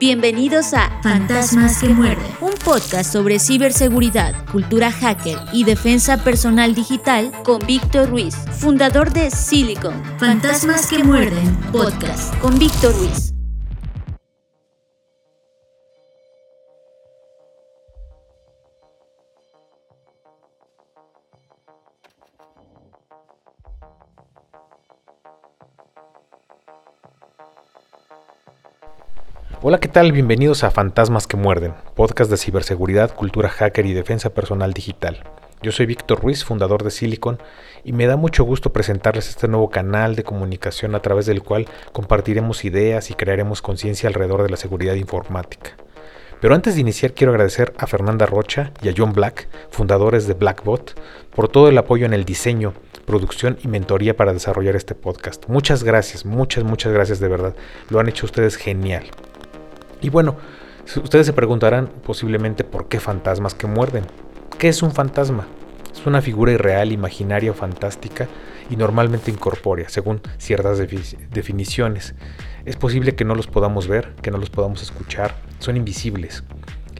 [0.00, 7.32] Bienvenidos a Fantasmas que muerden, un podcast sobre ciberseguridad, cultura hacker y defensa personal digital
[7.42, 10.00] con Víctor Ruiz, fundador de Silicon.
[10.18, 13.27] Fantasmas que muerden, podcast con Víctor Ruiz.
[29.60, 30.12] Hola, ¿qué tal?
[30.12, 35.24] Bienvenidos a Fantasmas que Muerden, podcast de ciberseguridad, cultura hacker y defensa personal digital.
[35.62, 37.40] Yo soy Víctor Ruiz, fundador de Silicon,
[37.82, 41.66] y me da mucho gusto presentarles este nuevo canal de comunicación a través del cual
[41.92, 45.72] compartiremos ideas y crearemos conciencia alrededor de la seguridad informática.
[46.40, 50.34] Pero antes de iniciar quiero agradecer a Fernanda Rocha y a John Black, fundadores de
[50.34, 50.94] Blackbot,
[51.34, 52.74] por todo el apoyo en el diseño,
[53.06, 55.48] producción y mentoría para desarrollar este podcast.
[55.48, 57.56] Muchas gracias, muchas, muchas gracias de verdad.
[57.90, 59.10] Lo han hecho ustedes genial.
[60.00, 60.36] Y bueno,
[61.02, 64.04] ustedes se preguntarán posiblemente por qué fantasmas que muerden.
[64.58, 65.46] ¿Qué es un fantasma?
[65.92, 68.28] Es una figura irreal, imaginaria o fantástica
[68.70, 72.14] y normalmente incorpórea, según ciertas definiciones.
[72.64, 76.44] Es posible que no los podamos ver, que no los podamos escuchar, son invisibles.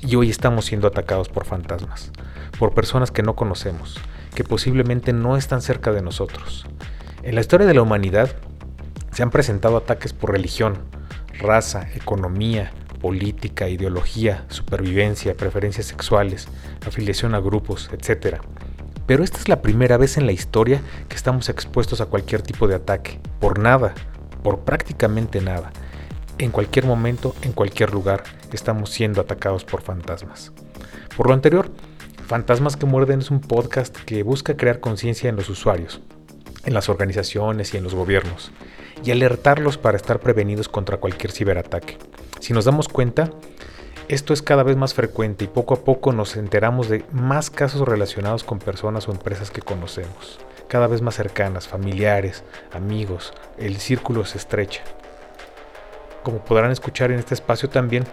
[0.01, 2.11] Y hoy estamos siendo atacados por fantasmas,
[2.59, 4.01] por personas que no conocemos,
[4.35, 6.67] que posiblemente no están cerca de nosotros.
[7.23, 8.31] En la historia de la humanidad
[9.13, 10.79] se han presentado ataques por religión,
[11.39, 16.49] raza, economía, política, ideología, supervivencia, preferencias sexuales,
[16.87, 18.39] afiliación a grupos, etc.
[19.07, 22.69] Pero esta es la primera vez en la historia que estamos expuestos a cualquier tipo
[22.69, 23.95] de ataque, por nada,
[24.43, 25.73] por prácticamente nada.
[26.39, 30.53] En cualquier momento, en cualquier lugar, estamos siendo atacados por fantasmas.
[31.17, 31.71] Por lo anterior,
[32.29, 36.03] Fantasmas que Muerden es un podcast que busca crear conciencia en los usuarios,
[36.67, 38.53] en las organizaciones y en los gobiernos,
[39.03, 41.97] y alertarlos para estar prevenidos contra cualquier ciberataque.
[42.41, 43.31] Si nos damos cuenta,
[44.09, 47.87] esto es cada vez más frecuente y poco a poco nos enteramos de más casos
[47.87, 50.39] relacionados con personas o empresas que conocemos,
[50.69, 54.83] cada vez más cercanas, familiares, amigos, el círculo se estrecha.
[56.23, 58.05] Como podrán escuchar en este espacio también,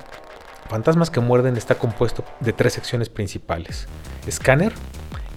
[0.69, 3.87] Fantasmas que muerden está compuesto de tres secciones principales.
[4.29, 4.73] Scanner,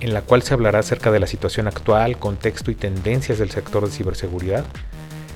[0.00, 3.84] en la cual se hablará acerca de la situación actual, contexto y tendencias del sector
[3.84, 4.64] de ciberseguridad.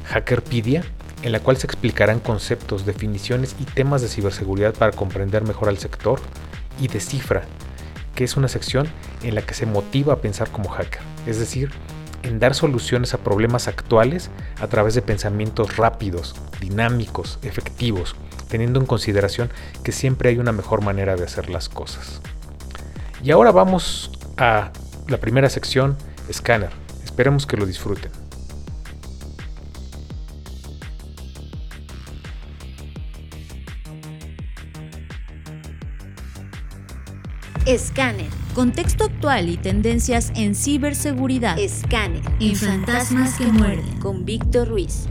[0.06, 0.84] Hackerpedia,
[1.22, 5.78] en la cual se explicarán conceptos, definiciones y temas de ciberseguridad para comprender mejor al
[5.78, 6.20] sector,
[6.80, 7.42] y Descifra,
[8.14, 8.88] que es una sección
[9.22, 11.70] en la que se motiva a pensar como hacker, es decir,
[12.22, 18.14] en dar soluciones a problemas actuales a través de pensamientos rápidos, dinámicos, efectivos,
[18.48, 19.50] teniendo en consideración
[19.82, 22.20] que siempre hay una mejor manera de hacer las cosas.
[23.22, 24.70] Y ahora vamos a
[25.08, 25.96] la primera sección,
[26.32, 26.70] Scanner.
[27.04, 28.21] Esperemos que lo disfruten.
[37.78, 38.28] Scanner.
[38.54, 41.56] Contexto actual y tendencias en ciberseguridad.
[41.66, 42.22] Scanner.
[42.40, 43.98] En Fantasmas que muerden.
[44.00, 45.08] Con Víctor Ruiz.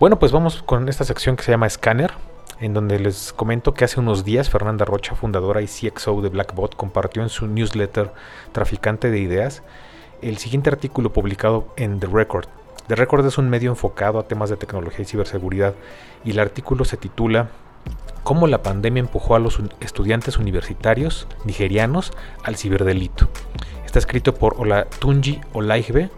[0.00, 2.12] Bueno, pues vamos con esta sección que se llama Scanner,
[2.60, 6.76] en donde les comento que hace unos días Fernanda Rocha, fundadora y CXO de Blackbot,
[6.76, 8.12] compartió en su newsletter
[8.52, 9.62] Traficante de Ideas
[10.22, 12.46] el siguiente artículo publicado en The Record.
[12.86, 15.74] The Record es un medio enfocado a temas de tecnología y ciberseguridad
[16.24, 17.50] y el artículo se titula
[18.22, 22.12] Cómo la pandemia empujó a los estudiantes universitarios nigerianos
[22.42, 23.28] al ciberdelito.
[23.84, 26.10] Está escrito por Olatunji Olaigbe,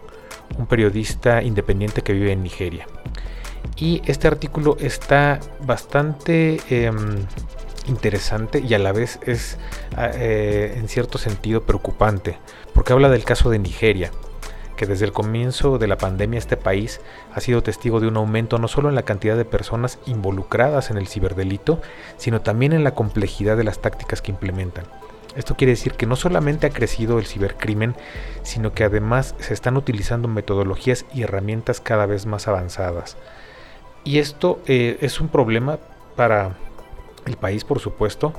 [0.58, 2.86] un periodista independiente que vive en Nigeria.
[3.76, 7.26] Y este artículo está bastante em,
[7.90, 9.58] interesante y a la vez es
[9.96, 12.38] ah, eh, en cierto sentido preocupante,
[12.72, 14.10] porque habla del caso de Nigeria,
[14.76, 17.02] que desde el comienzo de la pandemia este país
[17.34, 20.96] ha sido testigo de un aumento no solo en la cantidad de personas involucradas en
[20.96, 21.82] el ciberdelito,
[22.16, 24.84] sino también en la complejidad de las tácticas que implementan.
[25.36, 27.94] Esto quiere decir que no solamente ha crecido el cibercrimen,
[28.42, 33.16] sino que además se están utilizando metodologías y herramientas cada vez más avanzadas.
[34.02, 35.78] Y esto eh, es un problema
[36.16, 36.56] para
[37.26, 38.34] el país, por supuesto,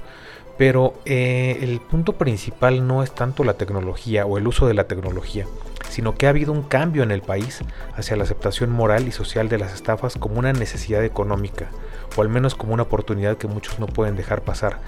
[0.57, 4.83] pero eh, el punto principal no es tanto la tecnología o el uso de la
[4.83, 5.48] tecnología,
[5.89, 7.62] sino que ha habido un cambio en el país
[7.95, 11.69] hacia la aceptación moral y social de las estafas como una necesidad económica,
[12.16, 14.80] o al menos como una oportunidad que muchos no pueden dejar pasar.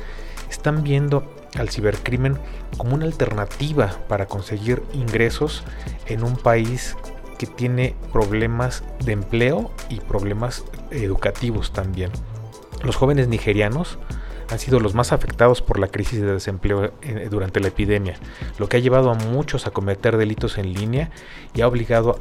[0.50, 1.24] Están viendo
[1.57, 2.38] al cibercrimen
[2.78, 5.63] como una alternativa para conseguir ingresos
[6.06, 6.96] en un país
[7.39, 12.12] que tiene problemas de empleo y problemas educativos también.
[12.84, 13.98] Los jóvenes nigerianos
[14.50, 18.16] han sido los más afectados por la crisis de desempleo eh, durante la epidemia,
[18.60, 21.10] lo que ha llevado a muchos a cometer delitos en línea
[21.54, 22.20] y ha obligado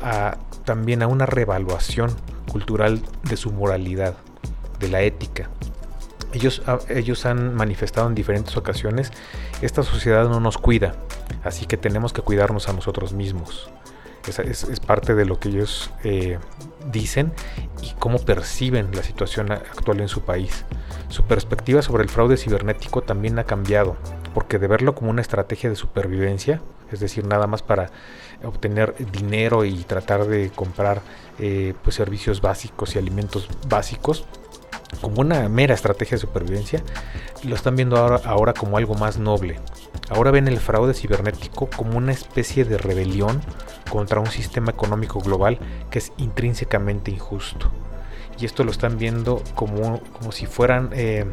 [0.65, 2.11] también a una revaluación
[2.51, 4.15] cultural de su moralidad,
[4.79, 5.51] de la ética.
[6.33, 9.11] Ellos, ah, ellos han manifestado en diferentes ocasiones,
[9.61, 10.95] esta sociedad no nos cuida,
[11.45, 13.71] así que tenemos que cuidarnos a nosotros mismos.
[14.27, 16.39] Es, es, parte de lo que ellos eh,
[16.91, 17.33] dicen
[17.83, 20.65] y cómo perciben la situación actual en su país.
[21.09, 23.97] Su perspectiva sobre el fraude cibernético también ha cambiado,
[24.33, 27.91] porque de verlo como una estrategia de supervivencia, es decir, nada más para
[28.45, 31.03] obtener dinero y tratar de comprar
[31.39, 34.25] eh, pues, servicios básicos y alimentos básicos,
[35.01, 36.83] como una mera estrategia de supervivencia,
[37.45, 39.59] lo están viendo ahora, ahora como algo más noble.
[40.11, 43.41] Ahora ven el fraude cibernético como una especie de rebelión
[43.91, 45.59] contra un sistema económico global
[45.91, 47.71] que es intrínsecamente injusto.
[48.39, 51.27] Y esto lo están viendo como, como si fueran eh,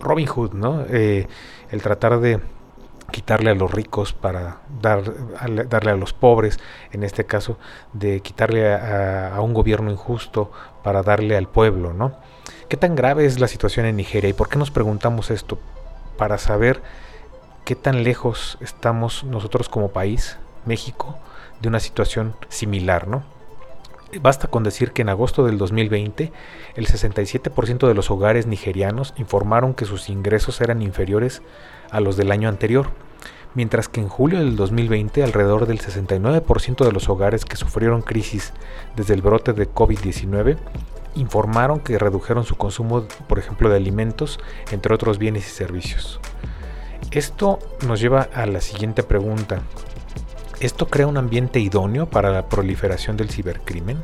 [0.00, 0.84] Robin Hood, ¿no?
[0.88, 1.26] Eh,
[1.70, 2.40] el tratar de
[3.10, 5.02] quitarle a los ricos para dar,
[5.68, 6.58] darle a los pobres,
[6.90, 7.58] en este caso
[7.92, 10.50] de quitarle a, a, un gobierno injusto
[10.82, 12.16] para darle al pueblo, ¿no?
[12.68, 15.58] ¿Qué tan grave es la situación en Nigeria y por qué nos preguntamos esto?
[16.18, 16.82] Para saber
[17.64, 21.18] qué tan lejos estamos nosotros como país, México,
[21.60, 23.24] de una situación similar, ¿no?
[24.20, 26.30] Basta con decir que en agosto del 2020
[26.76, 31.42] el 67% de los hogares nigerianos informaron que sus ingresos eran inferiores
[31.90, 32.90] a los del año anterior,
[33.54, 38.52] mientras que en julio del 2020 alrededor del 69% de los hogares que sufrieron crisis
[38.94, 40.58] desde el brote de COVID-19
[41.16, 44.38] informaron que redujeron su consumo, por ejemplo, de alimentos,
[44.70, 46.20] entre otros bienes y servicios.
[47.14, 49.62] Esto nos lleva a la siguiente pregunta.
[50.58, 54.02] ¿Esto crea un ambiente idóneo para la proliferación del cibercrimen?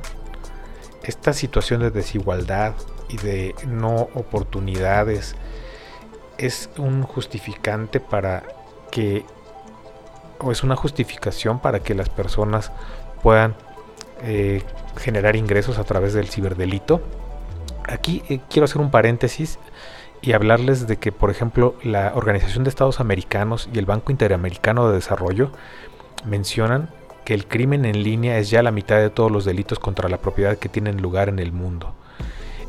[1.03, 2.75] Esta situación de desigualdad
[3.09, 5.35] y de no oportunidades
[6.39, 8.45] es un justificante para
[8.93, 9.25] que,
[10.39, 12.71] o es una justificación para que las personas
[13.25, 13.57] puedan
[14.23, 14.63] eh,
[14.99, 17.01] generar ingresos a través del ciberdelito.
[17.89, 19.59] Aquí eh, quiero hacer un paréntesis
[20.23, 24.89] y hablarles de que, por ejemplo, la Organización de Estados Americanos y el Banco Interamericano
[24.89, 25.51] de Desarrollo
[26.27, 26.91] mencionan
[27.25, 30.19] que el crimen en línea es ya la mitad de todos los delitos contra la
[30.19, 31.95] propiedad que tienen lugar en el mundo.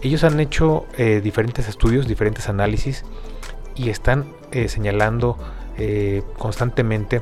[0.01, 3.03] Ellos han hecho eh, diferentes estudios, diferentes análisis
[3.75, 5.37] y están eh, señalando
[5.77, 7.21] eh, constantemente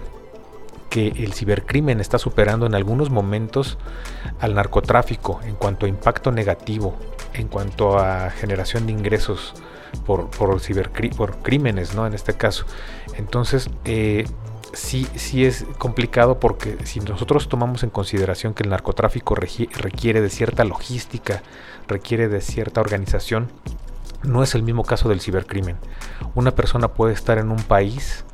[0.90, 3.78] que el cibercrimen está superando en algunos momentos
[4.40, 6.98] al narcotráfico en cuanto a impacto negativo,
[7.34, 9.54] en cuanto a generación de ingresos
[10.06, 10.60] por, por,
[11.16, 12.08] por crímenes, ¿no?
[12.08, 12.66] En este caso.
[13.18, 13.70] Entonces,
[14.74, 20.30] sí, sí es complicado porque si nosotros tomamos en consideración que el narcotráfico requiere de
[20.30, 21.42] cierta logística,
[21.88, 23.52] requiere de cierta organización,
[24.24, 25.78] no es el mismo caso del cibercrimen.
[26.36, 28.26] Una persona puede estar en un país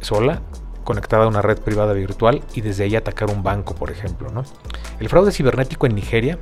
[0.00, 0.42] sola,
[0.84, 4.30] conectada a una red privada virtual y desde ahí atacar un banco, por ejemplo.
[4.30, 4.44] ¿no?
[5.00, 6.38] El fraude cibernético en Nigeria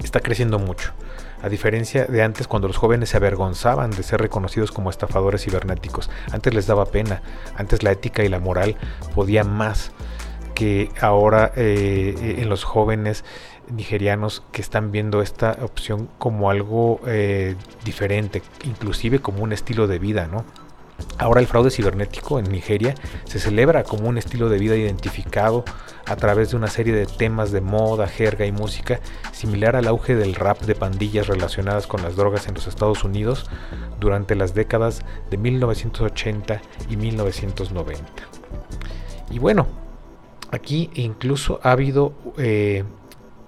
[0.00, 0.92] está creciendo mucho
[1.42, 6.10] a diferencia de antes cuando los jóvenes se avergonzaban de ser reconocidos como estafadores cibernéticos.
[6.32, 7.22] Antes les daba pena,
[7.56, 8.76] antes la ética y la moral
[9.14, 9.92] podían más
[10.54, 13.24] que ahora eh, en los jóvenes
[13.70, 17.54] nigerianos que están viendo esta opción como algo eh,
[17.84, 20.44] diferente, inclusive como un estilo de vida, ¿no?
[21.18, 25.64] Ahora el fraude cibernético en Nigeria se celebra como un estilo de vida identificado
[26.06, 29.00] a través de una serie de temas de moda, jerga y música,
[29.32, 33.46] similar al auge del rap de pandillas relacionadas con las drogas en los Estados Unidos
[34.00, 38.04] durante las décadas de 1980 y 1990.
[39.30, 39.66] Y bueno,
[40.50, 42.84] aquí incluso ha habido, eh,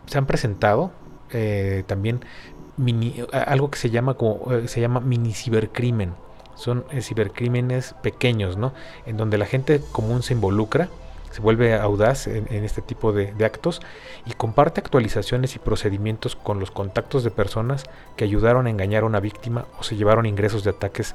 [0.06, 0.90] se han presentado
[1.30, 2.24] eh, también
[3.32, 6.14] algo que se llama como eh, se llama mini cibercrimen
[6.60, 8.72] son eh, cibercrímenes pequeños, ¿no?
[9.06, 10.88] En donde la gente común se involucra,
[11.30, 13.80] se vuelve audaz en, este tipo de, actos
[14.26, 17.84] y comparte actualizaciones y procedimientos con los contactos de personas
[18.16, 21.14] que ayudaron a engañar a una víctima o se llevaron ingresos de ataques,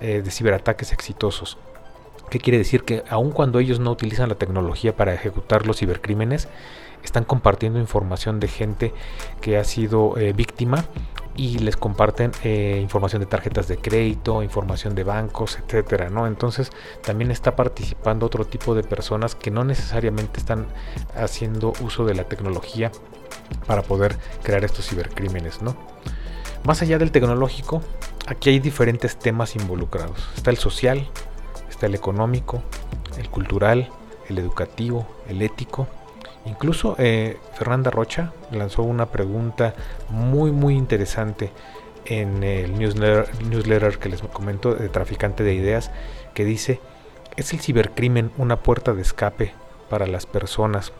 [0.00, 1.58] eh, de ciberataques exitosos.
[2.30, 2.84] ¿Qué quiere decir?
[2.84, 6.48] Que aun cuando ellos no utilizan la tecnología para ejecutar los cibercrímenes,
[7.02, 8.94] están compartiendo información de gente
[9.40, 10.84] que ha sido eh, víctima
[11.36, 16.26] y les comparten eh, información de tarjetas de crédito, información de bancos, etcétera, ¿no?
[16.26, 16.70] Entonces
[17.02, 20.66] también está participando otro tipo de personas que no necesariamente están
[21.16, 22.90] haciendo uso de la tecnología
[23.66, 25.76] para poder crear estos cibercrímenes, ¿no?
[26.64, 27.82] Más allá del tecnológico,
[28.26, 30.28] aquí hay diferentes temas involucrados.
[30.36, 31.08] Está el social,
[31.70, 32.62] está el económico,
[33.18, 33.88] el cultural,
[34.28, 35.88] el educativo, el ético
[36.46, 39.74] Incluso eh, Fernanda Rocha lanzó una pregunta
[40.08, 41.52] muy muy interesante
[42.06, 45.90] en el newsletter, que les comento de Traficante de Ideas
[46.34, 46.80] que dice,
[47.36, 49.52] ¿es el cibercrimen una puerta de escape
[49.88, 50.92] para las personas,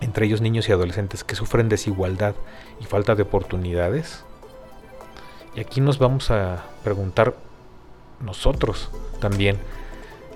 [0.00, 2.34] entre ellos niños y adolescentes, que sufren desigualdad
[2.80, 4.24] y falta de oportunidades?
[5.54, 7.34] Y aquí nos vamos a preguntar
[8.20, 8.90] nosotros
[9.20, 9.56] también,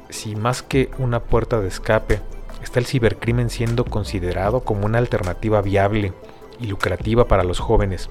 [0.09, 2.21] si más que una puerta de escape,
[2.63, 6.13] está el cibercrimen siendo considerado como una alternativa viable
[6.61, 8.11] y lucrativa para los jóvenes,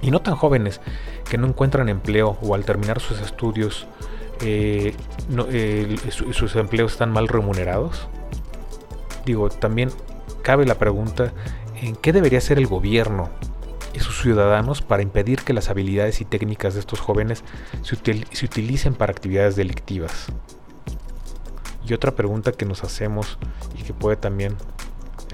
[0.00, 0.80] y no tan jóvenes,
[1.28, 3.86] que no encuentran empleo o al terminar sus estudios
[4.44, 4.94] eh,
[6.10, 8.08] sus empleos están mal remunerados?
[9.24, 9.90] Digo, también
[10.42, 11.32] cabe la pregunta,
[11.80, 13.30] ¿en qué debería hacer el gobierno
[13.94, 17.44] y sus ciudadanos para impedir que las habilidades y técnicas de estos jóvenes
[17.82, 20.26] se utilicen para actividades delictivas?
[21.86, 23.38] Y otra pregunta que nos hacemos
[23.78, 24.56] y que puede también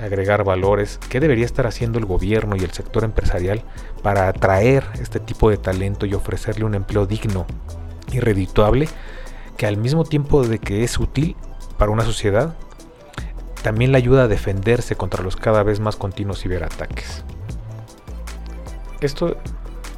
[0.01, 3.63] agregar valores, ¿qué debería estar haciendo el gobierno y el sector empresarial
[4.03, 7.47] para atraer este tipo de talento y ofrecerle un empleo digno
[8.13, 8.89] y redituable
[9.57, 11.37] que al mismo tiempo de que es útil
[11.79, 12.55] para una sociedad,
[13.63, 17.25] también le ayuda a defenderse contra los cada vez más continuos ciberataques?
[19.01, 19.37] Esto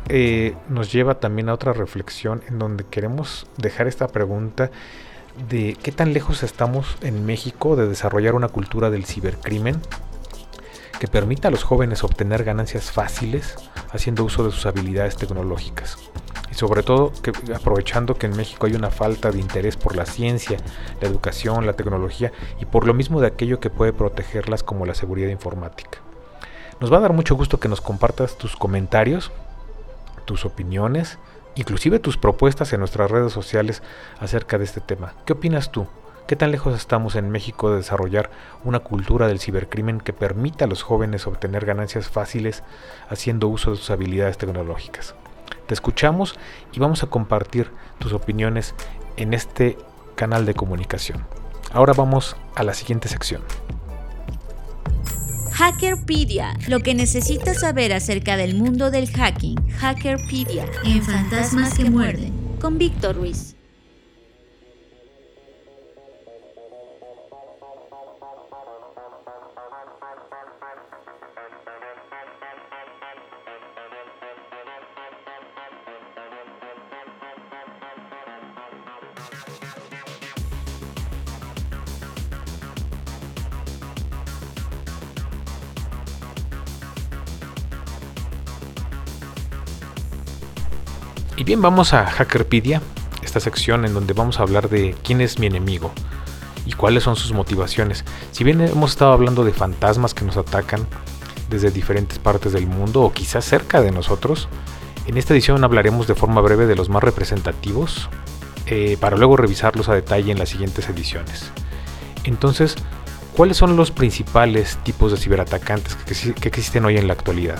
[0.09, 4.71] eh, nos lleva también a otra reflexión en donde queremos dejar esta pregunta
[5.49, 9.81] de qué tan lejos estamos en México de desarrollar una cultura del cibercrimen
[10.99, 13.57] que permita a los jóvenes obtener ganancias fáciles
[13.91, 15.97] haciendo uso de sus habilidades tecnológicas.
[16.51, 17.13] Y sobre todo
[17.55, 20.59] aprovechando que en México hay una falta de interés por la ciencia,
[21.01, 24.95] la educación, la tecnología y por lo mismo de aquello que puede protegerlas como la
[24.95, 26.01] seguridad informática.
[26.81, 29.31] Nos va a dar mucho gusto que nos compartas tus comentarios,
[30.25, 31.19] tus opiniones
[31.61, 33.83] inclusive tus propuestas en nuestras redes sociales
[34.19, 35.13] acerca de este tema.
[35.27, 35.87] ¿Qué opinas tú?
[36.27, 38.31] ¿Qué tan lejos estamos en México de desarrollar
[38.65, 42.63] una cultura del cibercrimen que permita a los jóvenes obtener ganancias fáciles
[43.11, 45.15] haciendo uso de sus habilidades tecnológicas?
[45.67, 46.39] Te escuchamos
[46.73, 48.75] y vamos a compartir tus opiniones
[49.17, 49.77] en este
[50.15, 51.27] canal de comunicación.
[51.73, 53.43] Ahora vamos a la siguiente sección.
[55.61, 59.57] Hackerpedia, lo que necesitas saber acerca del mundo del hacking.
[59.73, 60.65] Hackerpedia.
[60.87, 62.33] En Fantasmas que Muerden.
[62.59, 63.60] Con Víctor Ruiz.
[91.41, 92.83] Y bien, vamos a Hackerpedia,
[93.23, 95.91] esta sección en donde vamos a hablar de quién es mi enemigo
[96.67, 98.05] y cuáles son sus motivaciones.
[98.31, 100.87] Si bien hemos estado hablando de fantasmas que nos atacan
[101.49, 104.51] desde diferentes partes del mundo o quizás cerca de nosotros,
[105.07, 108.11] en esta edición hablaremos de forma breve de los más representativos
[108.67, 111.53] eh, para luego revisarlos a detalle en las siguientes ediciones.
[112.25, 112.77] Entonces,
[113.35, 117.59] ¿cuáles son los principales tipos de ciberatacantes que, que existen hoy en la actualidad?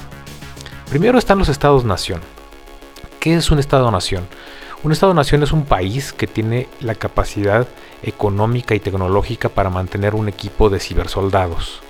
[0.91, 2.21] Primero están los estados-nación
[3.21, 4.27] ¿Qué es un Estado-nación?
[4.83, 7.69] Un Estado-nación es un país que tiene la capacidad
[8.03, 11.83] económica y tecnológica para mantener un equipo de cibersoldados.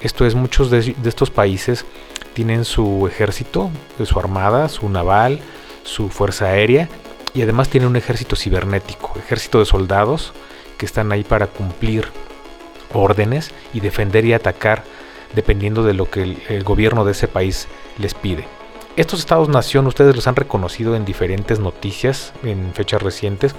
[0.00, 1.84] Esto es, muchos de, estos países
[2.32, 3.70] tienen su ejército,
[4.04, 5.40] su armada, su naval,
[5.82, 6.88] su fuerza aérea
[7.34, 10.32] y además tienen un ejército cibernético, ejército de soldados
[10.76, 12.06] que están ahí para cumplir
[12.94, 14.84] órdenes y defender y atacar
[15.34, 17.66] dependiendo de lo que el gobierno de ese país
[17.98, 18.57] les pide.
[18.98, 23.54] Estos estados-nación ustedes los han reconocido en diferentes noticias en fechas recientes,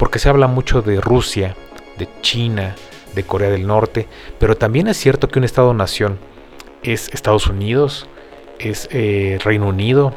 [0.00, 1.54] porque se habla mucho de Rusia,
[1.96, 2.74] de China,
[3.14, 4.08] de Corea del Norte,
[4.40, 6.18] pero también es cierto que un estado-nación
[6.82, 8.08] es Estados Unidos,
[8.58, 10.12] es eh, Reino Unido,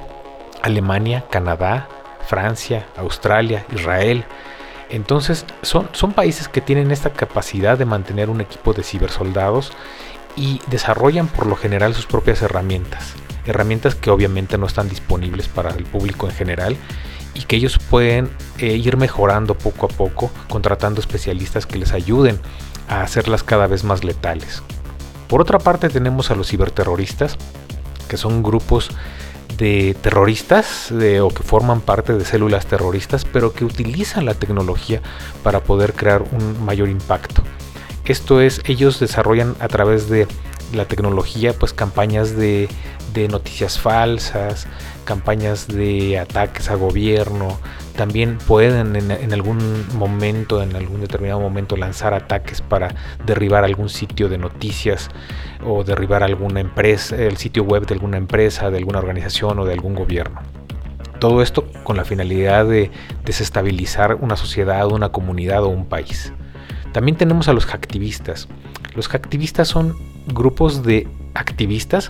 [0.64, 1.88] Alemania, Canadá,
[2.26, 4.26] Francia, Australia, Israel.
[4.90, 9.72] Entonces son, son países que tienen esta capacidad de mantener un equipo de cibersoldados
[10.36, 13.14] y desarrollan por lo general sus propias herramientas
[13.46, 16.78] herramientas que obviamente no están disponibles para el público en general
[17.34, 22.40] y que ellos pueden eh, ir mejorando poco a poco contratando especialistas que les ayuden
[22.88, 24.62] a hacerlas cada vez más letales.
[25.28, 27.38] Por otra parte tenemos a los ciberterroristas,
[28.08, 28.92] que son grupos
[29.58, 35.02] de terroristas o que forman parte de células terroristas, pero que utilizan la tecnología
[35.44, 37.44] para poder crear un mayor impacto.
[38.06, 40.28] Esto es, ellos desarrollan a través de
[40.74, 42.68] la tecnología pues campañas de
[43.14, 44.68] de noticias falsas,
[45.06, 47.60] campañas de ataques a gobierno.
[47.96, 54.30] También pueden en, algún momento, en algún determinado momento, lanzar ataques para derribar algún sitio
[54.30, 55.10] de noticias
[55.64, 59.74] o derribar alguna empresa, el sitio web de alguna empresa, de alguna organización o de
[59.74, 60.42] algún gobierno.
[61.20, 62.92] Todo esto con la finalidad de
[63.24, 66.34] desestabilizar una sociedad, una comunidad o un país.
[66.92, 68.48] También tenemos a los hacktivistas.
[68.96, 69.96] Los hacktivistas son
[70.28, 72.10] grupos de activistas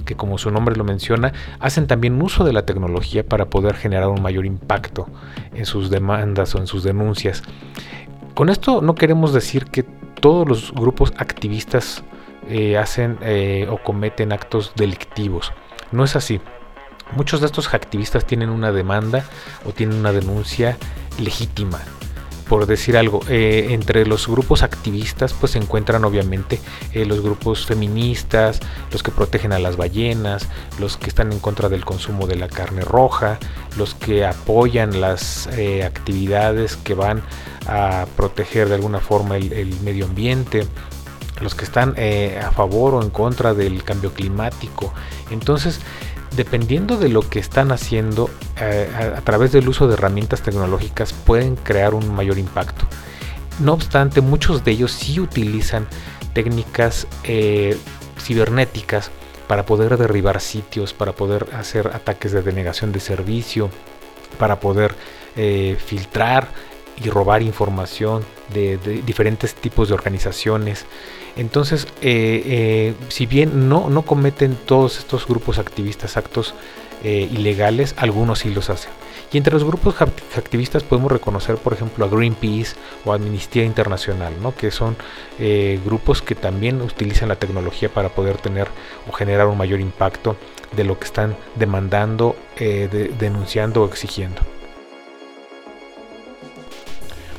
[0.00, 4.08] que como su nombre lo menciona, hacen también uso de la tecnología para poder generar
[4.08, 5.08] un mayor impacto
[5.54, 7.42] en sus demandas o en sus denuncias.
[8.34, 12.04] Con esto no queremos decir que todos los grupos activistas
[12.48, 15.52] eh, hacen eh, o cometen actos delictivos.
[15.92, 16.40] No es así.
[17.16, 19.24] Muchos de estos activistas tienen una demanda
[19.66, 20.76] o tienen una denuncia
[21.18, 21.80] legítima
[22.50, 26.58] por decir algo, eh, entre los grupos activistas pues se encuentran obviamente
[26.92, 28.58] eh, los grupos feministas,
[28.90, 30.48] los que protegen a las ballenas,
[30.80, 33.38] los que están en contra del consumo de la carne roja,
[33.78, 37.22] los que apoyan las eh, actividades que van
[37.68, 40.66] a proteger de alguna forma el, medio ambiente,
[41.40, 44.92] los que están a favor o en contra del cambio climático.
[45.30, 45.80] Entonces,
[46.36, 51.56] dependiendo de lo que están haciendo eh, a, través del uso de herramientas tecnológicas pueden
[51.56, 52.86] crear un mayor impacto.
[53.58, 55.86] No obstante, muchos de ellos sí utilizan
[56.32, 57.76] técnicas eh,
[58.18, 59.10] cibernéticas
[59.46, 63.70] para poder derribar sitios, para poder hacer ataques de denegación de servicio,
[64.38, 64.94] para poder
[65.36, 66.48] eh, filtrar
[67.02, 70.86] y robar información de, diferentes tipos de organizaciones.
[71.36, 76.54] Entonces, eh, eh, si bien no, no cometen todos estos grupos activistas actos
[77.04, 78.90] eh, ilegales, algunos sí los hacen.
[79.32, 84.56] Y entre los grupos activistas podemos reconocer, por ejemplo, a Greenpeace o Amnistía Internacional, ¿no?
[84.56, 84.96] que son
[85.84, 88.66] grupos que también utilizan la tecnología para poder tener
[89.08, 90.36] o generar un mayor impacto
[90.72, 94.42] de lo que están demandando, denunciando o exigiendo.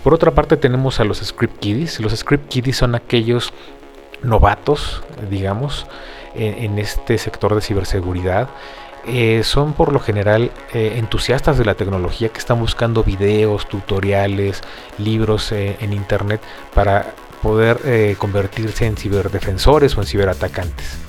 [0.04, 2.00] Por otra parte tenemos a los script kiddies.
[2.00, 3.54] Los script kiddies son aquellos
[4.24, 5.86] novatos, digamos,
[6.34, 8.50] en, este sector de ciberseguridad.
[9.06, 14.62] Eh, son por lo general eh, entusiastas de la tecnología que están buscando videos, tutoriales,
[15.00, 16.40] libros eh, en internet
[16.74, 21.00] para poder convertirse en ciberdefensores o en ciberatacantes.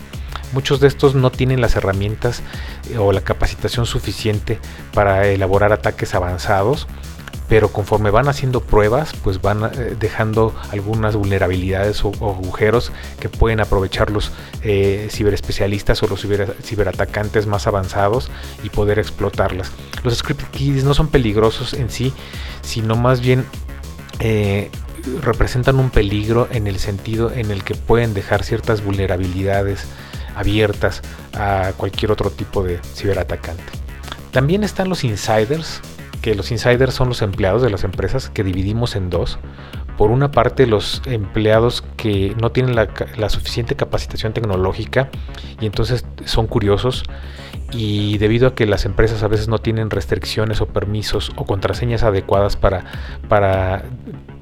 [0.54, 2.42] Muchos de estos no tienen las herramientas
[2.98, 4.58] o la capacitación suficiente
[4.94, 6.88] para elaborar ataques avanzados
[7.48, 13.60] pero conforme van haciendo pruebas, pues van eh, dejando algunas vulnerabilidades o, agujeros que pueden
[13.60, 16.26] aprovechar los eh, ciberespecialistas o los
[16.62, 18.30] ciberatacantes más avanzados
[18.62, 19.70] y poder explotarlas.
[20.02, 22.12] Los script keys no son peligrosos en sí,
[22.62, 23.44] sino más bien
[24.20, 24.70] eh,
[25.20, 29.84] representan un peligro en el sentido en el que pueden dejar ciertas vulnerabilidades
[30.36, 31.02] abiertas
[31.34, 33.64] a cualquier otro tipo de ciberatacante.
[34.30, 35.82] También están los insiders,
[36.22, 39.38] que los insiders son los empleados de las empresas que dividimos en dos.
[39.98, 45.10] Por una parte, los empleados que no tienen la, suficiente capacitación tecnológica
[45.60, 47.04] y entonces son curiosos
[47.72, 52.02] y debido a que las empresas a veces no tienen restricciones o permisos o contraseñas
[52.02, 52.84] adecuadas para,
[53.28, 53.84] para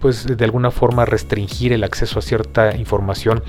[0.01, 3.43] pues de alguna forma restringir el acceso a cierta información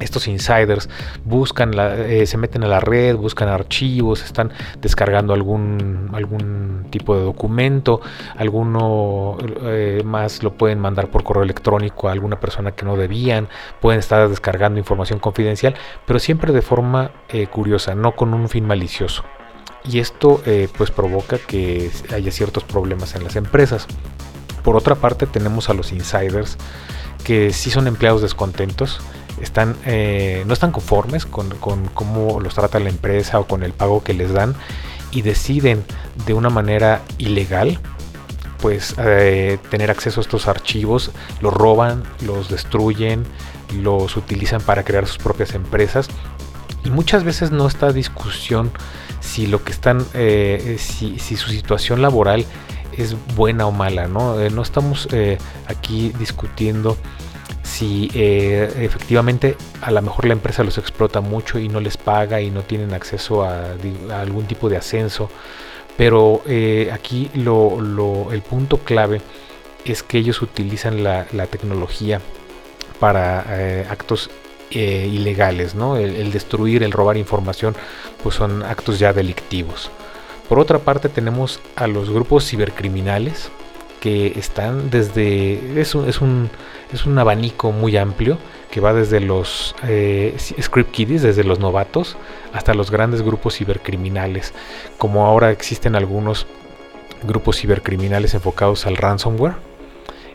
[0.00, 0.88] estos insiders
[1.24, 7.22] buscan eh, se meten a la red, buscan archivos, están descargando algún, algún tipo de
[7.22, 8.00] documento,
[8.36, 13.48] alguno eh, más lo pueden mandar por correo electrónico a alguna persona que no debían,
[13.80, 15.74] pueden estar descargando información confidencial,
[16.06, 19.24] pero siempre de forma eh, curiosa, no con un fin malicioso.
[19.84, 20.42] Y esto
[20.76, 23.86] pues provoca que haya ciertos problemas en las empresas.
[24.62, 26.58] Por otra parte tenemos a los insiders
[27.24, 29.00] que sí son empleados descontentos,
[29.42, 31.50] están, eh, no están conformes con,
[31.94, 34.54] cómo los trata la empresa o con el pago que les dan
[35.10, 35.84] y deciden
[36.26, 37.78] de una manera ilegal
[38.60, 43.24] pues eh, tener acceso a estos archivos, los roban, los destruyen,
[43.80, 46.08] los utilizan para crear sus propias empresas
[46.84, 48.72] y muchas veces no está discusión
[49.20, 52.44] si lo que están, eh, si, si, su situación laboral
[52.96, 54.34] es buena o mala, ¿no?
[54.50, 55.08] no estamos
[55.68, 56.96] aquí discutiendo
[57.68, 62.40] si eh, efectivamente a lo mejor la empresa los explota mucho y no les paga
[62.40, 63.74] y no tienen acceso a,
[64.12, 65.30] algún tipo de ascenso.
[65.96, 69.20] Pero eh, aquí el punto clave
[69.84, 72.20] es que ellos utilizan la, tecnología
[73.00, 74.30] para eh, actos
[74.70, 75.96] ilegales, ¿no?
[75.96, 77.74] El, destruir, el robar información,
[78.22, 79.90] pues son actos ya delictivos.
[80.48, 83.50] Por otra parte tenemos a los grupos cibercriminales
[84.00, 85.80] que están desde...
[85.80, 86.50] Es es un
[86.92, 88.38] es un abanico muy amplio
[88.70, 92.16] que va desde los eh, script kiddies, desde los novatos,
[92.52, 94.54] hasta los grandes grupos cibercriminales,
[94.96, 96.46] como ahora existen algunos
[97.24, 99.56] grupos cibercriminales enfocados al ransomware,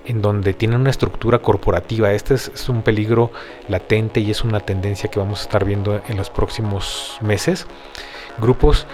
[0.06, 2.12] en donde tienen una estructura corporativa.
[2.14, 3.32] Este es, es, un peligro
[3.68, 7.68] latente y es una tendencia que vamos a estar viendo en los próximos meses.
[8.40, 8.88] Grupos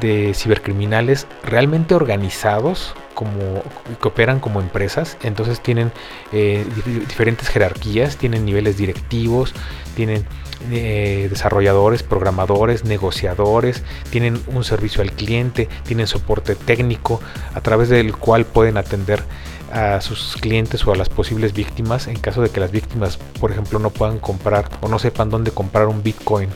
[0.00, 3.62] de cibercriminales realmente organizados como
[4.00, 5.16] que operan como empresas.
[5.22, 5.92] Entonces tienen
[6.32, 6.66] eh,
[7.08, 9.54] diferentes jerarquías tienen niveles directivos
[9.94, 10.26] tienen
[10.70, 17.20] eh, desarrolladores programadores negociadores tienen un servicio al cliente tienen soporte técnico
[17.54, 19.22] a través del cual pueden atender
[19.72, 23.50] a sus clientes o a las posibles víctimas en caso de que las víctimas por
[23.50, 26.48] ejemplo no puedan comprar o no sepan dónde comprar un bitcoin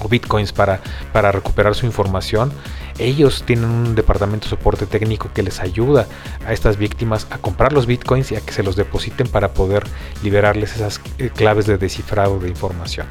[0.00, 0.80] o bitcoins para,
[1.12, 2.52] para recuperar su información.
[2.98, 6.06] Ellos tienen un departamento de soporte técnico que les ayuda
[6.46, 9.84] a estas víctimas a comprar los bitcoins y a que se los depositen para poder
[10.22, 13.06] liberarles esas eh, claves de descifrado de información.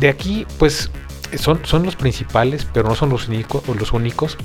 [0.00, 0.90] De aquí, pues,
[1.36, 4.38] son, son los principales, pero no son los, los únicos.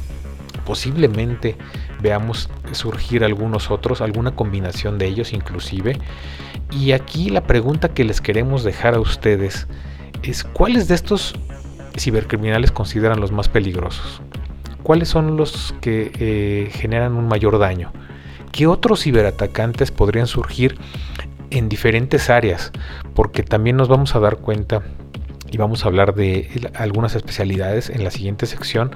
[0.65, 1.57] Posiblemente
[2.01, 5.99] veamos surgir algunos otros, alguna combinación de ellos inclusive.
[6.71, 9.67] Y aquí la pregunta que les queremos dejar a ustedes
[10.23, 11.35] es cuáles de estos
[11.97, 14.21] cibercriminales consideran los más peligrosos.
[14.81, 17.91] ¿Cuáles son los que eh, generan un mayor daño?
[18.51, 20.77] ¿Qué otros ciberatacantes podrían surgir
[21.49, 22.71] en diferentes áreas?
[23.15, 24.83] Porque también nos vamos a dar cuenta
[25.49, 28.95] y vamos a hablar de algunas especialidades en la siguiente sección,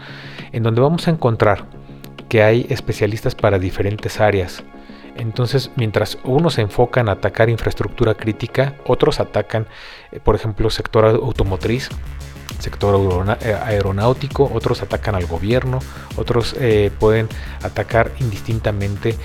[0.51, 1.65] en donde vamos a encontrar
[2.29, 4.63] que hay especialistas para diferentes áreas.
[5.17, 9.67] Entonces, mientras unos se enfocan a atacar infraestructura crítica, otros atacan,
[10.11, 11.89] eh, por ejemplo, sector automotriz,
[12.59, 15.79] sector eh, aeronáutico, otros atacan al gobierno,
[16.15, 17.27] otros eh, pueden
[17.63, 19.15] atacar indistintamente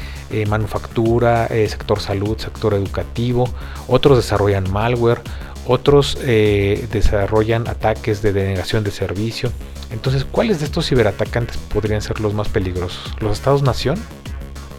[0.48, 3.46] manufactura, sector salud, sector educativo,
[3.86, 5.20] otros desarrollan malware,
[5.66, 9.52] otros desarrollan ataques de denegación de servicio.
[9.90, 13.14] Entonces, ¿cuáles de estos ciberatacantes podrían ser los más peligrosos?
[13.20, 13.98] ¿Los estados-nación?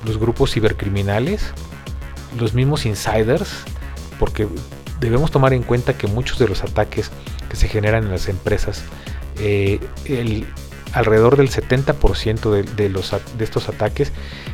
[0.06, 1.54] Los grupos cibercriminales,
[2.38, 3.63] los mismos insiders,
[4.20, 4.48] porque
[5.00, 7.12] debemos tomar en cuenta que muchos de los ataques
[7.50, 8.84] que se generan en las empresas,
[9.39, 9.80] eh,
[10.94, 14.12] alrededor del 70% de, los, de estos ataques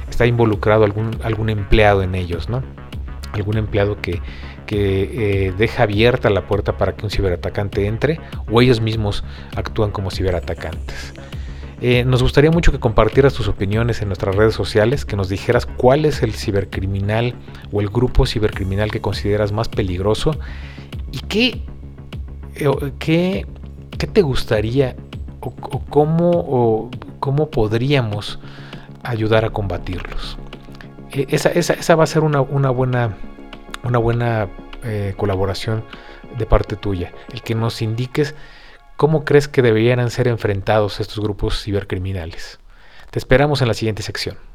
[0.10, 2.64] está involucrado algún, algún empleado en ellos, ¿no?
[3.34, 4.22] Algún empleado que,
[4.72, 8.20] eh, deja abierta la puerta para que un ciberatacante entre
[8.52, 9.24] o ellos mismos
[9.56, 11.14] actúan como ciberatacantes.
[11.82, 15.66] Eh, nos gustaría mucho que compartieras tus opiniones en nuestras redes sociales, que nos dijeras
[15.66, 17.36] cuál es el cibercriminal
[17.72, 20.38] o el grupo cibercriminal que consideras más peligroso
[21.12, 21.62] y qué,
[22.56, 23.46] eh, qué,
[23.98, 24.98] te gustaría
[25.40, 25.52] o,
[25.90, 28.40] cómo, cómo, podríamos
[29.04, 30.38] ayudar a combatirlos.
[31.12, 33.18] E, esa, va a ser una, buena,
[33.84, 34.50] una buena
[34.84, 35.86] eh, colaboración
[36.38, 38.36] de parte tuya, el que nos indiques
[39.00, 42.60] ¿Cómo crees que deberían ser enfrentados estos grupos cibercriminales?
[43.12, 44.49] Te esperamos en la siguiente sección.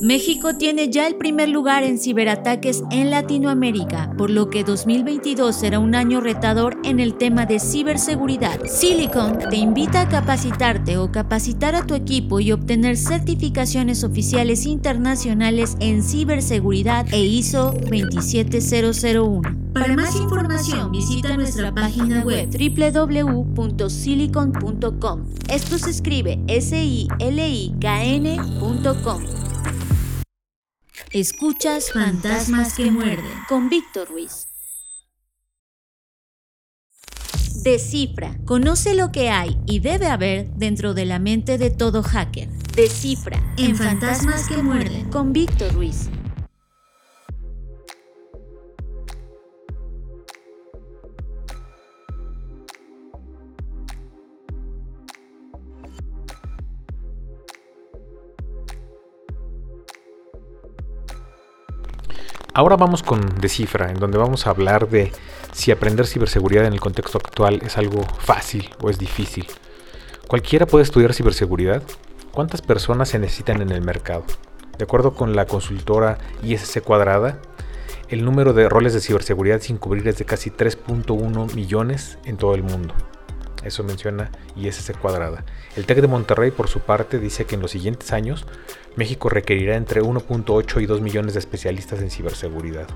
[0.00, 5.78] México tiene ya el primer lugar en ciberataques en Latinoamérica, por lo que 2022 será
[5.78, 8.58] un año retador en el tema de ciberseguridad.
[8.66, 15.76] Silicon te invita a capacitarte o capacitar a tu equipo y obtener certificaciones oficiales internacionales
[15.80, 19.42] en ciberseguridad e ISO 27001.
[19.74, 25.24] Para más información visita nuestra página web www.silicon.com.
[25.48, 29.53] Esto se escribe s i l i k n.com.
[31.14, 34.48] Escuchas Fantasmas que muerden con Víctor Ruiz.
[37.62, 38.36] Descifra.
[38.44, 42.48] Conoce lo que hay y debe haber dentro de la mente de todo hacker.
[42.74, 46.10] Descifra en Fantasmas que muerden con Víctor Ruiz.
[62.56, 65.10] Ahora vamos con Descifra, en donde vamos a hablar de
[65.52, 69.44] si aprender ciberseguridad en el contexto actual es algo fácil o es difícil.
[70.28, 71.82] ¿Cualquiera puede estudiar ciberseguridad?
[72.30, 74.22] ¿Cuántas personas se necesitan en el mercado?
[74.78, 77.40] De acuerdo con la consultora ISC Cuadrada,
[78.08, 82.54] el número de roles de ciberseguridad sin cubrir es de casi 3.1 millones en todo
[82.54, 82.94] el mundo.
[83.64, 85.44] Eso menciona ISC Cuadrada.
[85.76, 88.46] El TEC de Monterrey, por su parte, dice que en los siguientes años
[88.96, 92.86] México requerirá entre 1.8 y 2 millones de especialistas en ciberseguridad.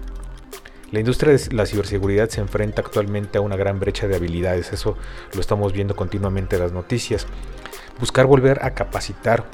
[0.91, 4.97] La industria de la ciberseguridad se enfrenta actualmente a una gran brecha de habilidades, eso
[5.35, 7.27] lo estamos viendo continuamente en las noticias.
[8.01, 9.45] Buscar volver a capacitar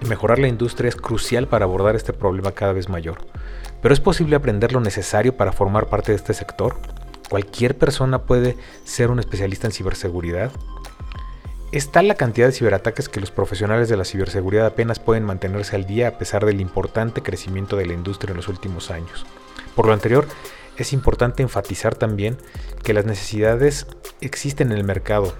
[0.00, 3.18] y mejorar la industria es crucial para abordar este problema cada vez mayor.
[3.82, 6.76] Pero ¿es posible aprender lo necesario para formar parte de este sector?
[7.30, 10.50] ¿Cualquier persona puede ser un especialista en ciberseguridad?
[11.70, 15.76] Es tal la cantidad de ciberataques que los profesionales de la ciberseguridad apenas pueden mantenerse
[15.76, 19.24] al día a pesar del importante crecimiento de la industria en los últimos años.
[19.76, 20.26] Por lo anterior,
[20.76, 22.36] es importante enfatizar también
[22.82, 23.86] que las necesidades
[24.20, 25.32] existen en el mercado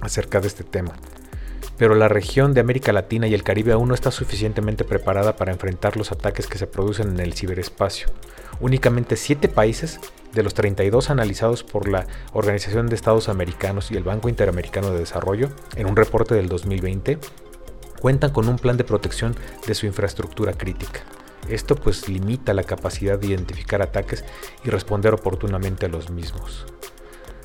[0.00, 0.94] acerca de este tema.
[1.78, 5.52] pero la región de América Latina y el Caribe aún no está suficientemente preparada para
[5.52, 8.08] enfrentar los ataques que se producen en el ciberespacio.
[8.60, 10.00] Únicamente 7 países
[10.32, 15.00] de los 32 analizados por la Organización de Estados Americanos y el Banco Interamericano de
[15.00, 17.18] Desarrollo en un reporte del 2020
[18.00, 19.34] cuentan con un plan de protección
[19.66, 21.00] de su infraestructura crítica.
[21.48, 24.24] Esto pues limita la capacidad de identificar ataques
[24.64, 26.66] y responder oportunamente a los mismos.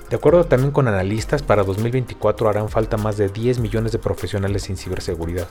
[0.10, 4.70] De acuerdo también con analistas, para 2024 harán falta más de 10 millones de profesionales
[4.70, 5.48] en ciberseguridad.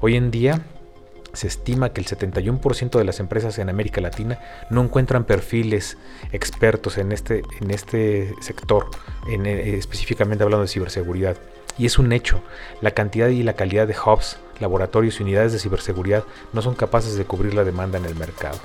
[0.00, 0.64] Hoy en día
[1.38, 5.96] se estima que el 71% de las empresas en América Latina no encuentran perfiles
[6.32, 8.90] expertos en este, en este sector,
[9.30, 11.36] eh, específicamente hablando de ciberseguridad.
[11.78, 12.42] Y es un hecho,
[12.80, 17.16] la cantidad y la calidad de hubs, laboratorios y unidades de ciberseguridad no son capaces
[17.16, 18.58] de cubrir la demanda en el mercado.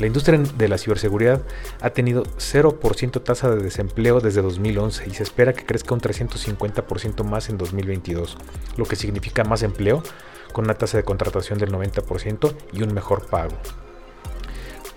[0.00, 1.42] La industria de la ciberseguridad
[1.80, 7.22] ha tenido 0% tasa de desempleo desde 2011 y se espera que crezca un 350%
[7.22, 8.36] más en 2022,
[8.76, 10.02] lo que significa más empleo
[10.50, 13.56] con una tasa de contratación del 90% y un mejor pago.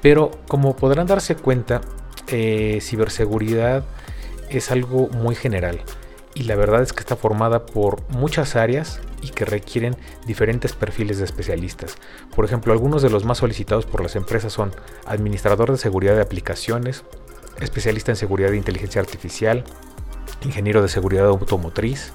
[0.02, 1.82] Pero como podrán darse cuenta,
[2.28, 3.84] eh, ciberseguridad
[4.50, 5.80] es algo muy general
[6.36, 11.20] y la verdad es que está formada por muchas áreas y que requieren diferentes perfiles
[11.20, 11.96] de especialistas.
[12.36, 14.72] Por ejemplo, algunos de los más solicitados por las empresas son
[15.06, 17.04] administrador de seguridad de aplicaciones,
[17.62, 19.64] especialista en seguridad de inteligencia artificial,
[20.44, 22.12] ingeniero de seguridad automotriz,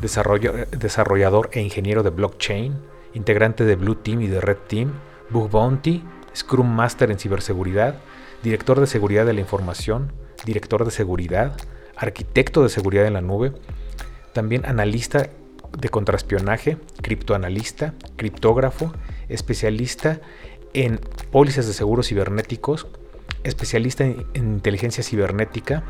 [0.00, 2.74] desarrollador e ingeniero de blockchain,
[3.14, 4.92] integrante de Blue Team y de Red Team,
[5.30, 7.96] Bug Bounty, Scrum Master en ciberseguridad,
[8.42, 10.12] director de seguridad de la información,
[10.44, 11.56] director de seguridad,
[11.96, 13.52] arquitecto de seguridad en la nube,
[14.32, 15.28] también analista
[15.76, 18.92] de contraespionaje, criptoanalista, criptógrafo,
[19.28, 20.20] especialista
[20.74, 22.86] en pólizas de seguros cibernéticos,
[23.42, 25.84] especialista en, inteligencia cibernética,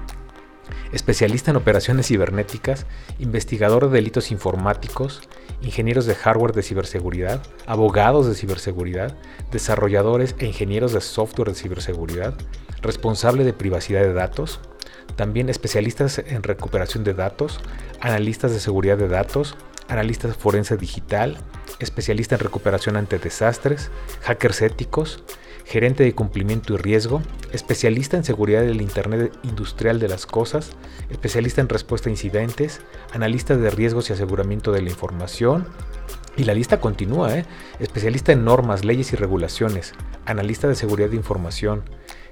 [0.93, 2.87] especialista en operaciones cibernéticas,
[3.19, 5.23] investigador de delitos informáticos,
[5.63, 9.17] ingenieros de hardware de ciberseguridad, abogados de ciberseguridad,
[9.51, 12.35] desarrolladores e ingenieros de software de ciberseguridad,
[12.83, 14.61] responsable de privacidad de datos,
[15.17, 17.61] también especialistas en recuperación de datos,
[18.01, 19.57] analistas de seguridad de datos,
[19.89, 21.39] analistas forense digital,
[21.81, 23.91] especialista en recuperación ante desastres,
[24.23, 25.23] hackers éticos,
[25.69, 27.21] gerente de cumplimiento y riesgo,
[27.53, 30.71] especialista en seguridad del Internet industrial de las cosas,
[31.11, 32.81] especialista en respuesta a incidentes,
[33.13, 35.67] analista de riesgos y aseguramiento de la información.
[36.39, 37.45] Y la lista continúa, ¿eh?
[37.81, 39.93] especialista en normas, leyes y regulaciones,
[40.25, 41.83] analista de seguridad de información,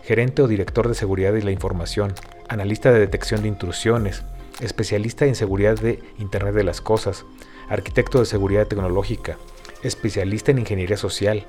[0.03, 2.15] gerente o director de seguridad de la información,
[2.49, 4.23] analista de detección de intrusiones,
[4.61, 7.27] especialista en seguridad de Internet de las Cosas,
[7.69, 9.37] arquitecto de seguridad tecnológica,
[9.83, 11.47] especialista en ingeniería social,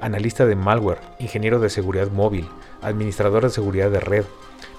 [0.00, 2.48] analista de malware, ingeniero de seguridad móvil,
[2.82, 4.24] administrador de seguridad de red,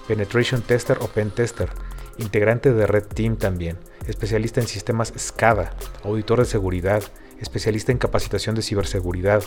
[0.08, 1.70] penetration tester o pen tester,
[2.18, 5.72] integrante de Red Team también, especialista en sistemas SCADA,
[6.04, 7.02] auditor de seguridad,
[7.40, 9.42] especialista en capacitación de ciberseguridad,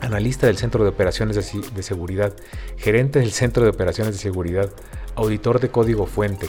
[0.00, 2.34] analista del Centro de Operaciones de, Seguridad,
[2.76, 4.70] gerente del Centro de Operaciones de Seguridad,
[5.14, 6.48] auditor de código fuente,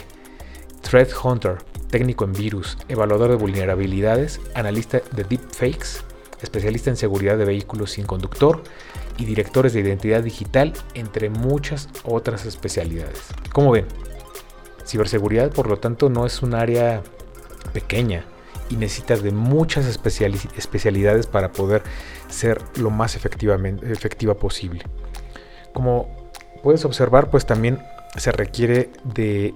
[0.82, 1.58] Threat Hunter,
[1.90, 6.02] técnico en virus, evaluador de vulnerabilidades, analista de deepfakes,
[6.44, 8.62] especialista en seguridad de vehículos sin conductor
[9.18, 13.20] y directores de identidad digital, entre muchas otras especialidades.
[13.52, 13.86] Como ven,
[14.86, 17.02] ciberseguridad por lo tanto no es un área
[17.72, 18.24] pequeña
[18.70, 21.82] y necesita de muchas especialidades para poder
[22.28, 24.84] ser lo más efectiva posible.
[25.72, 26.30] Como
[26.62, 27.80] puedes observar, pues también
[28.16, 29.54] se requiere de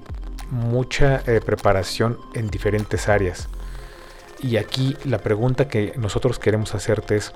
[0.50, 3.48] mucha eh, preparación en diferentes áreas.
[4.40, 7.32] Y aquí la pregunta que nosotros queremos hacerte es,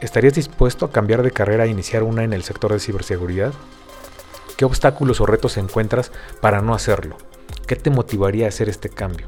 [0.00, 3.52] ¿estarías dispuesto a cambiar de carrera e iniciar una en el sector de ciberseguridad?
[4.56, 7.16] ¿Qué obstáculos o retos encuentras para no hacerlo?
[7.66, 9.26] ¿Qué te motivaría a hacer este cambio?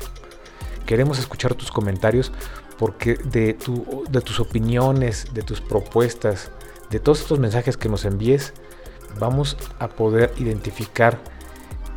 [0.87, 2.33] Queremos escuchar tus comentarios
[2.79, 3.57] porque de,
[4.09, 6.51] de tus opiniones, de tus propuestas,
[6.89, 8.55] de todos estos mensajes que nos envíes,
[9.19, 11.19] vamos a poder identificar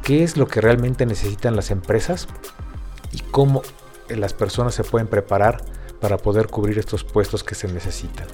[0.03, 2.27] qué es lo que realmente necesitan las empresas
[3.11, 3.61] y cómo
[4.09, 5.63] las personas se pueden preparar
[5.99, 8.27] para poder cubrir estos puestos que se necesitan.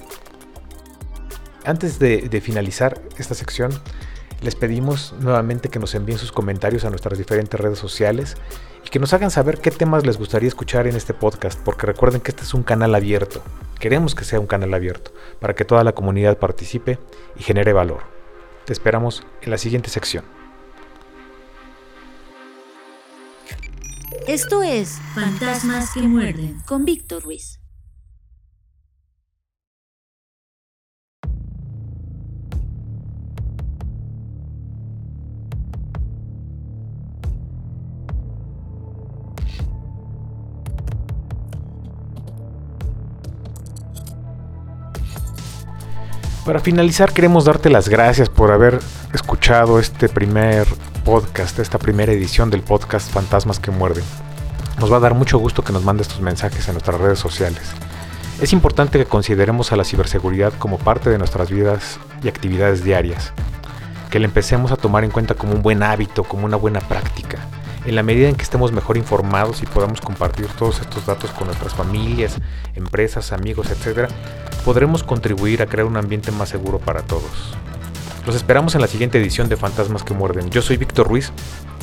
[1.64, 3.70] Antes de, finalizar esta sección,
[4.40, 8.36] les pedimos nuevamente que nos envíen sus comentarios a nuestras diferentes redes sociales
[8.84, 12.22] y que nos hagan saber qué temas les gustaría escuchar en este podcast, porque recuerden
[12.22, 13.42] que este es un canal abierto.
[13.78, 16.98] Queremos que sea un canal abierto para que toda la comunidad participe
[17.36, 18.00] y genere valor.
[18.64, 20.39] Te esperamos en la siguiente sección.
[24.30, 27.59] Esto es Fantasmas que muerden con Víctor Ruiz.
[46.44, 48.78] Para finalizar queremos darte las gracias por haber
[49.12, 50.66] escuchado este primer
[51.04, 54.04] podcast, esta primera edición del podcast Fantasmas que Muerden.
[54.78, 57.60] Nos va a dar mucho gusto que nos mandes tus mensajes en nuestras redes sociales.
[58.40, 63.34] Es importante que consideremos a la ciberseguridad como parte de nuestras vidas y actividades diarias,
[64.10, 67.38] que la empecemos a tomar en cuenta como un buen hábito, como una buena práctica.
[67.84, 71.48] En la medida en que estemos mejor informados y podamos compartir todos estos datos con
[71.48, 72.38] nuestras familias,
[72.74, 74.08] empresas, amigos, etc.,
[74.60, 77.56] podremos contribuir a crear un ambiente más seguro para todos.
[78.26, 80.50] Los esperamos en la siguiente edición de Fantasmas que Muerden.
[80.50, 81.32] Yo soy Víctor Ruiz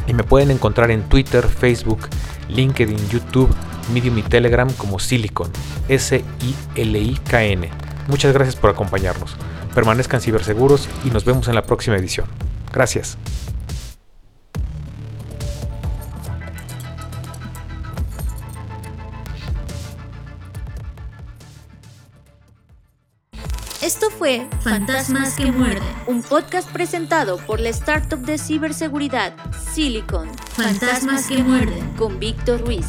[0.07, 2.07] y me pueden encontrar en Twitter, Facebook,
[2.49, 3.53] LinkedIn, YouTube,
[3.93, 5.51] Medium y Telegram como Silicon,
[5.89, 7.69] S-I-L-I-K-N.
[8.07, 9.35] Muchas gracias por acompañarnos.
[9.73, 12.27] Permanezcan ciberseguros y nos vemos en la próxima edición.
[12.71, 13.17] Gracias.
[24.27, 25.87] Fue Fantasmas que muerden.
[26.05, 29.33] un podcast presentado por la startup de ciberseguridad
[29.71, 31.93] Silicon Fantasmas que muerden.
[31.95, 32.87] con Víctor Ruiz.